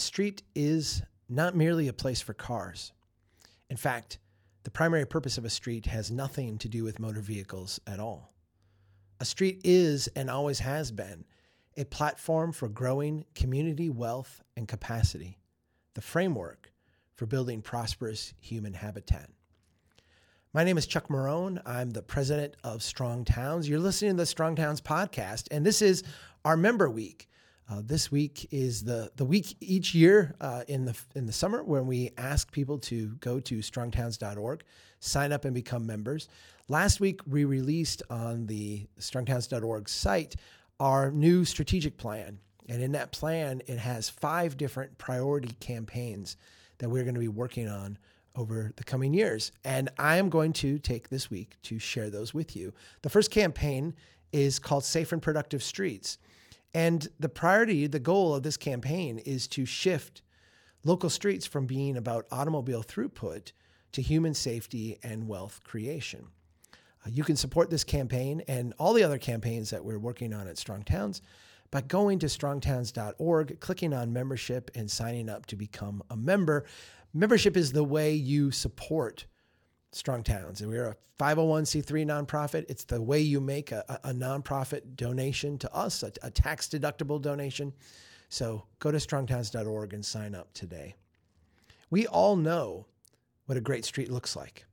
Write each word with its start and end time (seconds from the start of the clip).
street 0.00 0.42
is 0.54 1.02
not 1.28 1.54
merely 1.54 1.86
a 1.86 1.92
place 1.92 2.20
for 2.20 2.34
cars. 2.34 2.92
In 3.68 3.76
fact, 3.76 4.18
the 4.64 4.70
primary 4.70 5.06
purpose 5.06 5.38
of 5.38 5.44
a 5.44 5.50
street 5.50 5.86
has 5.86 6.10
nothing 6.10 6.58
to 6.58 6.68
do 6.68 6.84
with 6.84 6.98
motor 6.98 7.20
vehicles 7.20 7.80
at 7.86 8.00
all. 8.00 8.32
A 9.20 9.24
street 9.24 9.60
is 9.64 10.08
and 10.08 10.28
always 10.28 10.58
has 10.58 10.90
been 10.90 11.24
a 11.76 11.84
platform 11.84 12.52
for 12.52 12.68
growing 12.68 13.24
community 13.34 13.88
wealth 13.88 14.42
and 14.56 14.66
capacity, 14.66 15.38
the 15.94 16.00
framework 16.00 16.72
for 17.14 17.26
building 17.26 17.62
prosperous 17.62 18.34
human 18.40 18.74
habitat. 18.74 19.30
My 20.52 20.64
name 20.64 20.76
is 20.76 20.86
Chuck 20.86 21.08
Marohn. 21.08 21.62
I'm 21.64 21.90
the 21.90 22.02
president 22.02 22.56
of 22.64 22.82
Strong 22.82 23.26
Towns. 23.26 23.68
You're 23.68 23.78
listening 23.78 24.12
to 24.12 24.16
the 24.16 24.26
Strong 24.26 24.56
Towns 24.56 24.80
podcast, 24.80 25.46
and 25.52 25.64
this 25.64 25.80
is 25.80 26.02
our 26.44 26.56
member 26.56 26.90
week. 26.90 27.28
Uh, 27.70 27.80
this 27.84 28.10
week 28.10 28.48
is 28.50 28.82
the 28.82 29.12
the 29.14 29.24
week 29.24 29.56
each 29.60 29.94
year 29.94 30.34
uh, 30.40 30.64
in 30.66 30.84
the 30.84 30.98
in 31.14 31.26
the 31.26 31.32
summer 31.32 31.62
when 31.62 31.86
we 31.86 32.10
ask 32.18 32.50
people 32.50 32.78
to 32.78 33.10
go 33.20 33.38
to 33.38 33.58
strongtowns.org, 33.58 34.64
sign 34.98 35.30
up 35.30 35.44
and 35.44 35.54
become 35.54 35.86
members. 35.86 36.28
Last 36.68 36.98
week 36.98 37.20
we 37.28 37.44
released 37.44 38.02
on 38.10 38.46
the 38.46 38.88
strongtowns.org 38.98 39.88
site 39.88 40.34
our 40.80 41.12
new 41.12 41.44
strategic 41.44 41.96
plan, 41.96 42.40
and 42.68 42.82
in 42.82 42.90
that 42.92 43.12
plan 43.12 43.62
it 43.68 43.78
has 43.78 44.08
five 44.08 44.56
different 44.56 44.98
priority 44.98 45.54
campaigns 45.60 46.36
that 46.78 46.88
we're 46.88 47.04
going 47.04 47.14
to 47.14 47.20
be 47.20 47.28
working 47.28 47.68
on 47.68 47.98
over 48.34 48.72
the 48.76 48.84
coming 48.84 49.14
years. 49.14 49.52
And 49.64 49.90
I 49.96 50.16
am 50.16 50.28
going 50.28 50.54
to 50.54 50.80
take 50.80 51.08
this 51.08 51.30
week 51.30 51.56
to 51.64 51.78
share 51.78 52.10
those 52.10 52.34
with 52.34 52.56
you. 52.56 52.72
The 53.02 53.10
first 53.10 53.30
campaign 53.30 53.94
is 54.32 54.58
called 54.58 54.84
Safe 54.84 55.12
and 55.12 55.22
Productive 55.22 55.62
Streets. 55.62 56.18
And 56.72 57.08
the 57.18 57.28
priority, 57.28 57.86
the 57.86 57.98
goal 57.98 58.34
of 58.34 58.42
this 58.42 58.56
campaign 58.56 59.18
is 59.18 59.48
to 59.48 59.64
shift 59.64 60.22
local 60.84 61.10
streets 61.10 61.46
from 61.46 61.66
being 61.66 61.96
about 61.96 62.26
automobile 62.30 62.82
throughput 62.82 63.52
to 63.92 64.02
human 64.02 64.34
safety 64.34 64.98
and 65.02 65.26
wealth 65.26 65.60
creation. 65.64 66.26
Uh, 67.04 67.10
you 67.10 67.24
can 67.24 67.36
support 67.36 67.70
this 67.70 67.84
campaign 67.84 68.42
and 68.46 68.72
all 68.78 68.92
the 68.92 69.02
other 69.02 69.18
campaigns 69.18 69.70
that 69.70 69.84
we're 69.84 69.98
working 69.98 70.32
on 70.32 70.46
at 70.46 70.58
Strong 70.58 70.84
Towns 70.84 71.22
by 71.70 71.80
going 71.80 72.18
to 72.18 72.26
strongtowns.org, 72.26 73.60
clicking 73.60 73.92
on 73.92 74.12
membership, 74.12 74.70
and 74.74 74.90
signing 74.90 75.28
up 75.28 75.46
to 75.46 75.56
become 75.56 76.02
a 76.10 76.16
member. 76.16 76.64
Membership 77.14 77.56
is 77.56 77.72
the 77.72 77.84
way 77.84 78.12
you 78.12 78.50
support 78.50 79.26
Strong 79.92 80.24
Towns. 80.24 80.60
And 80.60 80.70
we're 80.70 80.88
a 80.88 80.96
501c3 81.18 82.06
nonprofit. 82.06 82.64
It's 82.68 82.84
the 82.84 83.00
way 83.02 83.20
you 83.20 83.40
make 83.40 83.72
a, 83.72 84.00
a 84.04 84.12
nonprofit 84.12 84.96
donation 84.96 85.58
to 85.58 85.74
us, 85.74 86.02
a, 86.02 86.12
a 86.22 86.30
tax 86.30 86.68
deductible 86.68 87.20
donation. 87.20 87.72
So 88.28 88.64
go 88.78 88.90
to 88.90 88.98
strongtowns.org 88.98 89.92
and 89.92 90.04
sign 90.04 90.34
up 90.34 90.52
today. 90.54 90.94
We 91.90 92.06
all 92.06 92.36
know 92.36 92.86
what 93.46 93.58
a 93.58 93.60
great 93.60 93.84
street 93.84 94.10
looks 94.10 94.36
like, 94.36 94.64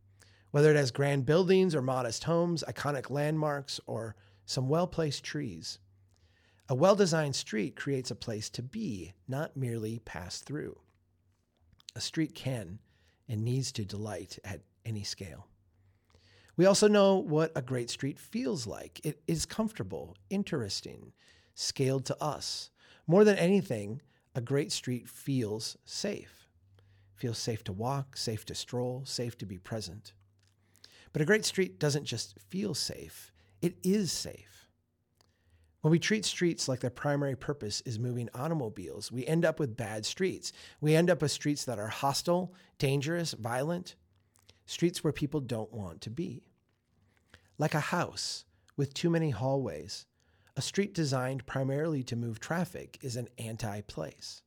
whether 0.52 0.70
it 0.70 0.78
has 0.78 0.92
grand 0.92 1.26
buildings 1.26 1.74
or 1.74 1.82
modest 1.82 2.24
homes, 2.26 2.64
iconic 2.68 3.10
landmarks, 3.10 3.80
or 3.88 4.16
some 4.46 4.70
well 4.70 4.86
placed 4.86 5.24
trees. 5.24 5.80
A 6.70 6.76
well 6.76 6.96
designed 6.96 7.36
street 7.36 7.76
creates 7.76 8.12
a 8.12 8.16
place 8.16 8.50
to 8.52 8.62
be, 8.62 9.14
not 9.28 9.58
merely 9.58 10.00
pass 10.00 10.40
through. 10.40 10.78
A 11.96 12.02
street 12.02 12.36
can 12.36 12.78
and 13.28 13.44
needs 13.44 13.72
to 13.72 13.84
delight 13.84 14.38
at 14.44 14.62
any 14.88 15.04
scale. 15.04 15.48
We 16.56 16.66
also 16.66 16.88
know 16.88 17.18
what 17.18 17.52
a 17.56 17.62
great 17.62 17.90
street 17.90 18.18
feels 18.18 18.66
like. 18.66 19.00
It 19.04 19.22
is 19.28 19.46
comfortable, 19.46 20.16
interesting, 20.30 21.14
scaled 21.54 22.06
to 22.06 22.24
us. 22.24 22.72
More 23.06 23.24
than 23.24 23.38
anything, 23.38 24.02
a 24.34 24.42
great 24.42 24.72
street 24.72 25.08
feels 25.08 25.78
safe. 25.86 26.48
Feels 27.16 27.38
safe 27.38 27.64
to 27.66 27.74
walk, 27.74 28.18
safe 28.18 28.46
to 28.46 28.56
stroll, 28.56 29.04
safe 29.06 29.38
to 29.40 29.46
be 29.46 29.58
present. 29.58 30.14
But 31.14 31.22
a 31.22 31.26
great 31.26 31.46
street 31.46 31.80
doesn't 31.80 32.06
just 32.06 32.40
feel 32.50 32.74
safe, 32.74 33.32
it 33.62 33.76
is 33.84 34.12
safe. 34.12 34.70
When 35.82 35.92
we 35.92 36.00
treat 36.00 36.26
streets 36.26 36.68
like 36.68 36.80
their 36.80 36.90
primary 36.90 37.36
purpose 37.36 37.82
is 37.82 38.00
moving 38.00 38.30
automobiles, 38.34 39.12
we 39.12 39.26
end 39.26 39.46
up 39.46 39.60
with 39.60 39.78
bad 39.78 40.06
streets. 40.06 40.52
We 40.82 40.96
end 40.96 41.10
up 41.10 41.22
with 41.22 41.32
streets 41.32 41.66
that 41.66 41.80
are 41.80 41.88
hostile, 41.88 42.54
dangerous, 42.78 43.34
violent, 43.34 43.96
streets 44.68 45.04
where 45.04 45.14
people 45.14 45.40
don't 45.40 45.74
want 45.74 46.02
to 46.02 46.12
be. 46.12 46.44
Like 47.58 47.74
a 47.74 47.80
house 47.80 48.46
with 48.76 48.94
too 48.94 49.10
many 49.10 49.32
hallways, 49.32 50.06
a 50.56 50.62
street 50.62 50.94
designed 50.94 51.48
primarily 51.48 52.04
to 52.04 52.16
move 52.16 52.40
traffic 52.40 53.00
is 53.02 53.16
an 53.16 53.30
anti 53.40 53.82
place. 53.82 54.44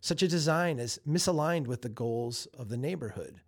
Such 0.00 0.22
a 0.22 0.28
design 0.28 0.78
is 0.78 1.00
misaligned 1.06 1.66
with 1.66 1.82
the 1.82 1.88
goals 1.88 2.46
of 2.58 2.68
the 2.68 2.76
neighborhood. 2.76 3.40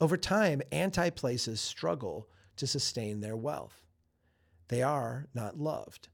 Over 0.00 0.16
time, 0.16 0.60
anti 0.72 1.10
places 1.10 1.60
struggle 1.60 2.28
to 2.56 2.66
sustain 2.66 3.20
their 3.20 3.36
wealth. 3.36 3.86
They 4.68 4.82
are 4.82 5.26
not 5.34 5.58
loved. 5.58 6.08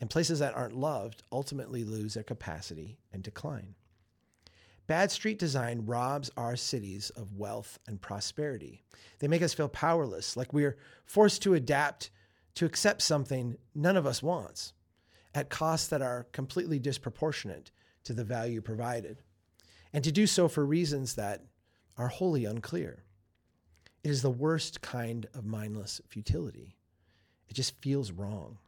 And 0.00 0.08
places 0.08 0.38
that 0.38 0.54
aren't 0.54 0.76
loved 0.76 1.22
ultimately 1.30 1.84
lose 1.84 2.14
their 2.14 2.22
capacity 2.22 2.98
and 3.12 3.22
decline. 3.22 3.74
Bad 4.90 5.12
street 5.12 5.38
design 5.38 5.86
robs 5.86 6.32
our 6.36 6.56
cities 6.56 7.10
of 7.10 7.36
wealth 7.36 7.78
and 7.86 8.02
prosperity. 8.02 8.82
They 9.20 9.28
make 9.28 9.40
us 9.40 9.54
feel 9.54 9.68
powerless, 9.68 10.36
like 10.36 10.52
we're 10.52 10.78
forced 11.04 11.42
to 11.42 11.54
adapt 11.54 12.10
to 12.56 12.66
accept 12.66 13.00
something 13.00 13.56
none 13.72 13.96
of 13.96 14.04
us 14.04 14.20
wants 14.20 14.72
at 15.32 15.48
costs 15.48 15.86
that 15.90 16.02
are 16.02 16.26
completely 16.32 16.80
disproportionate 16.80 17.70
to 18.02 18.12
the 18.12 18.24
value 18.24 18.60
provided, 18.60 19.22
and 19.92 20.02
to 20.02 20.10
do 20.10 20.26
so 20.26 20.48
for 20.48 20.66
reasons 20.66 21.14
that 21.14 21.44
are 21.96 22.08
wholly 22.08 22.44
unclear. 22.44 23.04
It 24.02 24.10
is 24.10 24.22
the 24.22 24.28
worst 24.28 24.80
kind 24.80 25.28
of 25.34 25.46
mindless 25.46 26.00
futility. 26.08 26.74
It 27.48 27.54
just 27.54 27.80
feels 27.80 28.10
wrong. 28.10 28.58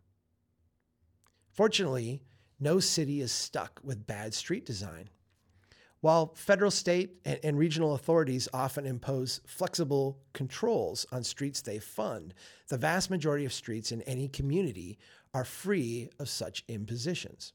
Fortunately, 1.50 2.22
no 2.60 2.78
city 2.78 3.20
is 3.20 3.32
stuck 3.32 3.80
with 3.82 4.06
bad 4.06 4.34
street 4.34 4.64
design. 4.64 5.08
While 6.02 6.34
federal, 6.34 6.72
state, 6.72 7.20
and, 7.24 7.38
and, 7.44 7.56
regional 7.56 7.94
authorities 7.94 8.48
often 8.52 8.86
impose 8.86 9.40
flexible 9.46 10.18
controls 10.32 11.06
on 11.12 11.22
streets 11.22 11.62
they 11.62 11.78
fund, 11.78 12.34
the 12.66 12.76
vast 12.76 13.08
majority 13.08 13.44
of 13.44 13.52
streets 13.52 13.92
in 13.92 14.02
any 14.02 14.26
community 14.26 14.98
are 15.32 15.44
free 15.44 16.10
of 16.18 16.28
such 16.28 16.64
impositions. 16.66 17.52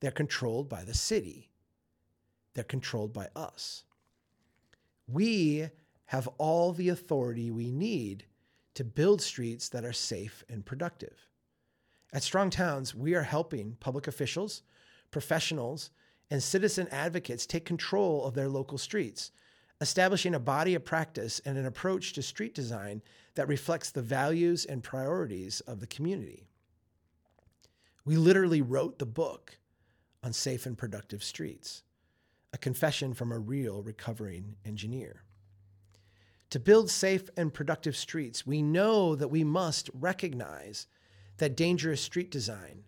They're 0.00 0.10
controlled 0.10 0.68
by 0.68 0.84
the 0.84 0.92
city, 0.92 1.48
they're 2.52 2.64
controlled 2.64 3.14
by 3.14 3.28
us. 3.34 3.84
We 5.08 5.70
have 6.04 6.28
all 6.36 6.72
the 6.72 6.90
authority 6.90 7.50
we 7.50 7.70
need 7.70 8.26
to 8.74 8.84
build 8.84 9.22
streets 9.22 9.70
that 9.70 9.86
are 9.86 9.92
safe 9.94 10.44
and 10.50 10.66
productive. 10.66 11.30
At 12.12 12.22
Strong 12.22 12.50
Towns, 12.50 12.94
we 12.94 13.14
are 13.14 13.22
helping 13.22 13.78
public 13.80 14.06
officials, 14.06 14.62
professionals, 15.10 15.90
and 16.30 16.42
citizen 16.42 16.88
advocates 16.90 17.46
take 17.46 17.64
control 17.64 18.24
of 18.24 18.34
their 18.34 18.48
local 18.48 18.78
streets, 18.78 19.30
establishing 19.80 20.34
a 20.34 20.40
body 20.40 20.74
of 20.74 20.84
practice 20.84 21.40
and 21.44 21.56
an 21.56 21.66
approach 21.66 22.12
to 22.14 22.22
street 22.22 22.54
design 22.54 23.02
that 23.34 23.48
reflects 23.48 23.90
the 23.90 24.02
values 24.02 24.64
and 24.64 24.82
priorities 24.82 25.60
of 25.60 25.80
the 25.80 25.86
community. 25.86 26.48
We 28.04 28.16
literally 28.16 28.62
wrote 28.62 28.98
the 28.98 29.06
book 29.06 29.58
on 30.22 30.32
safe 30.32 30.66
and 30.66 30.76
productive 30.76 31.22
streets, 31.22 31.82
a 32.52 32.58
confession 32.58 33.14
from 33.14 33.30
a 33.30 33.38
real 33.38 33.82
recovering 33.82 34.56
engineer. 34.64 35.22
To 36.50 36.60
build 36.60 36.90
safe 36.90 37.28
and 37.36 37.52
productive 37.52 37.96
streets, 37.96 38.46
we 38.46 38.62
know 38.62 39.14
that 39.14 39.28
we 39.28 39.44
must 39.44 39.90
recognize 39.92 40.86
that 41.38 41.56
dangerous 41.56 42.00
street 42.00 42.30
design, 42.30 42.84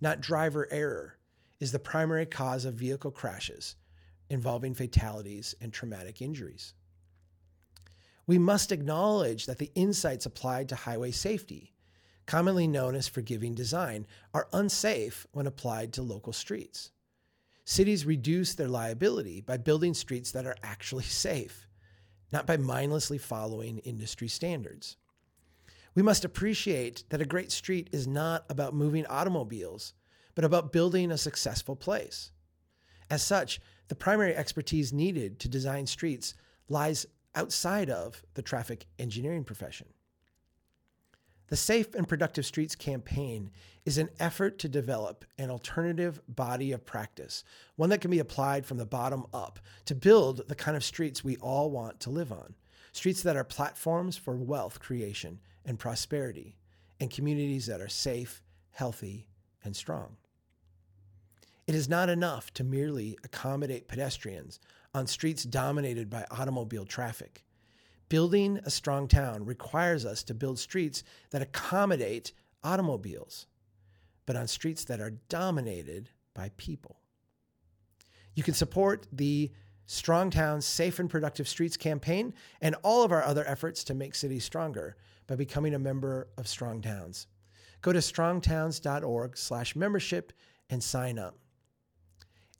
not 0.00 0.20
driver 0.20 0.68
error, 0.70 1.16
is 1.60 1.72
the 1.72 1.78
primary 1.78 2.26
cause 2.26 2.64
of 2.64 2.74
vehicle 2.74 3.10
crashes 3.10 3.76
involving 4.30 4.74
fatalities 4.74 5.54
and 5.60 5.72
traumatic 5.72 6.22
injuries. 6.22 6.72
We 8.26 8.38
must 8.38 8.70
acknowledge 8.70 9.46
that 9.46 9.58
the 9.58 9.72
insights 9.74 10.24
applied 10.24 10.68
to 10.68 10.76
highway 10.76 11.10
safety, 11.10 11.74
commonly 12.26 12.68
known 12.68 12.94
as 12.94 13.08
forgiving 13.08 13.54
design, 13.54 14.06
are 14.32 14.48
unsafe 14.52 15.26
when 15.32 15.48
applied 15.48 15.92
to 15.94 16.02
local 16.02 16.32
streets. 16.32 16.92
Cities 17.64 18.06
reduce 18.06 18.54
their 18.54 18.68
liability 18.68 19.40
by 19.40 19.56
building 19.56 19.94
streets 19.94 20.30
that 20.32 20.46
are 20.46 20.56
actually 20.62 21.04
safe, 21.26 21.66
not 22.32 22.46
by 22.46 22.56
mindlessly 22.56 23.18
following 23.18 23.78
industry 23.78 24.28
standards. 24.28 24.96
We 25.96 26.02
must 26.02 26.24
appreciate 26.24 27.02
that 27.10 27.20
a 27.20 27.26
great 27.26 27.50
street 27.50 27.90
is 27.90 28.06
not 28.06 28.44
about 28.48 28.74
moving 28.74 29.06
automobiles, 29.06 29.92
but 30.34 30.44
about 30.44 30.72
building 30.72 31.10
a 31.10 31.18
successful 31.18 31.76
place. 31.76 32.30
As 33.10 33.22
such, 33.22 33.60
the 33.88 33.94
primary 33.94 34.34
expertise 34.34 34.92
needed 34.92 35.38
to 35.40 35.48
design 35.48 35.86
streets 35.86 36.34
lies 36.68 37.06
outside 37.34 37.90
of 37.90 38.22
the 38.34 38.42
traffic 38.42 38.86
engineering 38.98 39.44
profession. 39.44 39.88
The 41.48 41.56
Safe 41.56 41.96
and 41.96 42.06
Productive 42.06 42.46
Streets 42.46 42.76
campaign 42.76 43.50
is 43.84 43.98
an 43.98 44.10
effort 44.20 44.60
to 44.60 44.68
develop 44.68 45.24
an 45.36 45.50
alternative 45.50 46.20
body 46.28 46.70
of 46.70 46.86
practice, 46.86 47.42
one 47.74 47.90
that 47.90 48.00
can 48.00 48.12
be 48.12 48.20
applied 48.20 48.64
from 48.64 48.76
the 48.76 48.86
bottom 48.86 49.26
up 49.34 49.58
to 49.86 49.96
build 49.96 50.46
the 50.46 50.54
kind 50.54 50.76
of 50.76 50.84
streets 50.84 51.24
we 51.24 51.36
all 51.38 51.70
want 51.72 51.98
to 52.00 52.10
live 52.10 52.30
on. 52.30 52.54
Streets 52.92 53.22
that 53.22 53.36
are 53.36 53.42
platforms 53.42 54.16
for 54.16 54.36
wealth 54.36 54.78
creation 54.78 55.40
and 55.64 55.76
prosperity, 55.78 56.56
and 57.00 57.10
communities 57.10 57.66
that 57.66 57.80
are 57.80 57.88
safe, 57.88 58.42
healthy, 58.70 59.26
and 59.64 59.74
strong. 59.76 60.16
It 61.66 61.74
is 61.74 61.88
not 61.88 62.08
enough 62.08 62.52
to 62.54 62.64
merely 62.64 63.16
accommodate 63.22 63.86
pedestrians 63.86 64.58
on 64.92 65.06
streets 65.06 65.44
dominated 65.44 66.10
by 66.10 66.26
automobile 66.30 66.84
traffic. 66.84 67.44
Building 68.08 68.58
a 68.64 68.70
strong 68.70 69.06
town 69.06 69.44
requires 69.44 70.04
us 70.04 70.24
to 70.24 70.34
build 70.34 70.58
streets 70.58 71.04
that 71.30 71.42
accommodate 71.42 72.32
automobiles, 72.64 73.46
but 74.26 74.34
on 74.34 74.48
streets 74.48 74.84
that 74.84 75.00
are 75.00 75.18
dominated 75.28 76.10
by 76.34 76.50
people. 76.56 76.96
You 78.34 78.42
can 78.42 78.54
support 78.54 79.06
the 79.12 79.52
Strong 79.86 80.30
Towns 80.30 80.66
Safe 80.66 80.98
and 80.98 81.10
Productive 81.10 81.48
Streets 81.48 81.76
campaign 81.76 82.32
and 82.60 82.76
all 82.82 83.02
of 83.02 83.12
our 83.12 83.24
other 83.24 83.46
efforts 83.46 83.82
to 83.84 83.94
make 83.94 84.14
cities 84.14 84.44
stronger 84.44 84.96
by 85.26 85.36
becoming 85.36 85.74
a 85.74 85.80
member 85.80 86.28
of 86.36 86.46
Strong 86.46 86.82
Towns. 86.82 87.26
Go 87.82 87.92
to 87.92 88.00
strongtowns.org 88.00 89.36
slash 89.36 89.74
membership 89.74 90.32
and 90.68 90.82
sign 90.82 91.18
up. 91.18 91.36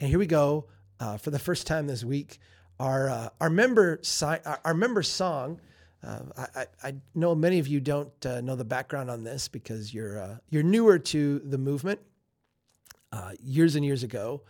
And 0.00 0.08
here 0.08 0.18
we 0.18 0.26
go 0.26 0.66
uh, 0.98 1.16
for 1.16 1.30
the 1.30 1.38
first 1.38 1.66
time 1.66 1.86
this 1.86 2.04
week 2.04 2.38
our 2.80 3.10
uh, 3.10 3.28
our 3.40 3.50
member 3.50 4.00
si- 4.02 4.42
our 4.64 4.74
member 4.74 5.02
song. 5.02 5.60
Uh, 6.02 6.20
I, 6.56 6.66
I, 6.82 6.94
know 7.14 7.34
many 7.34 7.58
of 7.58 7.68
you 7.68 7.78
don't 7.78 8.24
uh, 8.24 8.40
know 8.40 8.56
the 8.56 8.64
background 8.64 9.10
on 9.10 9.22
this 9.22 9.48
because 9.48 9.92
you're 9.92 10.18
uh, 10.18 10.36
you're 10.48 10.62
newer 10.62 10.98
to 10.98 11.38
the 11.40 11.58
movement. 11.58 12.00
Uh, 13.12 13.32
years 13.42 13.76
and 13.76 13.84
years 13.84 14.02
ago, 14.02 14.40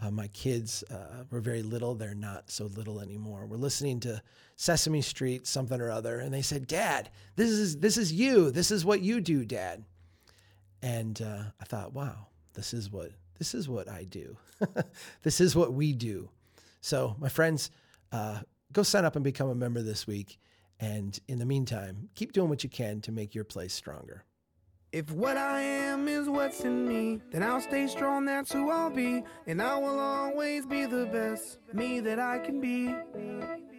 uh, 0.00 0.10
my 0.12 0.28
kids 0.28 0.84
were 1.30 1.40
very 1.40 1.62
little. 1.62 1.94
They're 1.94 2.14
not 2.14 2.50
so 2.50 2.66
little 2.66 3.00
anymore. 3.00 3.46
We're 3.46 3.56
listening 3.56 4.00
to 4.00 4.22
Sesame 4.54 5.00
Street, 5.00 5.46
something 5.46 5.80
or 5.80 5.90
other, 5.90 6.20
and 6.20 6.32
they 6.32 6.42
said, 6.42 6.68
"Dad, 6.68 7.10
this 7.34 7.50
is 7.50 7.78
this 7.78 7.96
is 7.96 8.12
you. 8.12 8.52
This 8.52 8.70
is 8.70 8.84
what 8.84 9.00
you 9.00 9.20
do, 9.20 9.44
Dad." 9.44 9.84
And 10.82 11.20
I 11.20 11.64
thought, 11.64 11.92
"Wow, 11.92 12.26
this 12.54 12.74
is 12.74 12.90
what 12.90 13.12
this 13.38 13.54
is 13.54 13.68
what 13.68 13.88
I 13.88 14.04
do. 14.04 14.36
this 15.22 15.40
is 15.40 15.54
what 15.54 15.72
we 15.72 15.92
do." 15.92 16.28
So, 16.80 17.14
my 17.18 17.28
friends, 17.28 17.70
uh, 18.10 18.40
go 18.72 18.82
sign 18.82 19.04
up 19.04 19.14
and 19.14 19.24
become 19.24 19.48
a 19.48 19.54
member 19.54 19.82
this 19.82 20.06
week. 20.06 20.38
And 20.80 21.16
in 21.28 21.38
the 21.38 21.46
meantime, 21.46 22.08
keep 22.16 22.32
doing 22.32 22.48
what 22.48 22.64
you 22.64 22.70
can 22.70 23.00
to 23.02 23.12
make 23.12 23.34
your 23.34 23.44
place 23.44 23.72
stronger. 23.72 24.24
If 24.90 25.10
what 25.10 25.36
I 25.36 25.60
am 25.60 26.08
is 26.08 26.28
what's 26.28 26.60
in 26.62 26.86
me, 26.86 27.20
then 27.30 27.42
I'll 27.42 27.62
stay 27.62 27.86
strong, 27.86 28.26
that's 28.26 28.52
who 28.52 28.70
I'll 28.70 28.90
be. 28.90 29.22
And 29.46 29.62
I 29.62 29.78
will 29.78 29.98
always 29.98 30.66
be 30.66 30.84
the 30.84 31.06
best 31.06 31.60
me 31.72 32.00
that 32.00 32.18
I 32.18 32.40
can 32.40 32.60
be. 32.60 32.94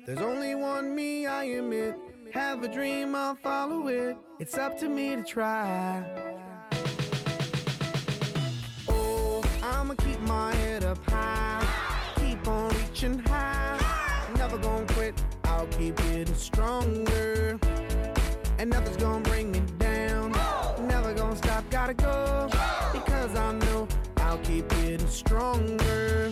There's 0.06 0.20
only 0.20 0.56
one 0.56 0.96
me, 0.96 1.28
I 1.28 1.44
am 1.44 1.72
it. 1.72 1.96
Have 2.34 2.64
a 2.64 2.68
dream, 2.68 3.14
I'll 3.16 3.36
follow 3.36 3.88
it. 3.90 4.18
It's 4.40 4.58
up 4.58 4.80
to 4.80 4.90
me 4.90 5.16
to 5.16 5.24
try. 5.24 6.33
My 10.28 10.54
head 10.56 10.84
up 10.84 10.98
high 11.10 11.54
Keep 12.44 12.48
on 12.48 12.70
reaching 12.70 13.20
high. 13.20 13.80
Never 14.38 14.58
gonna 14.58 14.86
quit, 14.88 15.14
I'll 15.46 15.68
keep 15.68 15.96
getting 15.98 16.36
stronger. 16.36 17.60
And 18.58 18.70
nothing's 18.70 18.98
gonna 18.98 19.24
bring 19.24 19.52
me 19.52 19.62
down. 19.78 20.32
Never 20.88 21.14
gonna 21.14 21.36
stop, 21.36 21.64
gotta 21.70 21.94
go. 21.94 22.50
Because 22.92 23.36
I 23.36 23.52
know 23.54 23.88
I'll 24.18 24.38
keep 24.40 24.68
getting 24.70 25.08
stronger. 25.08 26.32